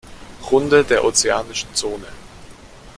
[0.49, 2.07] Runde der Ozeanischen Zone.